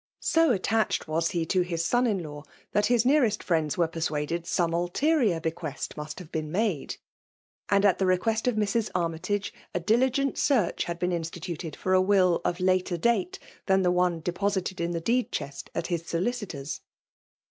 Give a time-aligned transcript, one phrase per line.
[0.19, 4.47] So attached was he to his son in law> that his nearest friends were persuaded
[4.47, 6.97] some ulterior bequest must baTe been made;
[7.71, 8.89] «nd, at the request of Mrs.
[8.95, 13.37] Army tage, a diligent search had been intftiihited for a will of later date
[13.67, 16.81] than the one deposited in the deed chest at his solicitor's.